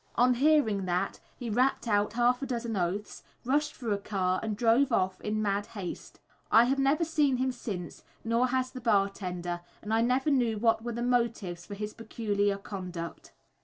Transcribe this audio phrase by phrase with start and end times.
[0.15, 4.57] On hearing that, he rapped out half a dozen oaths, rushed for a car, and
[4.57, 6.19] drove off in mad haste.
[6.49, 10.57] I have never seen him since, nor has the bar tender, and I never knew
[10.57, 13.33] what were the motives for his peculiar conduct.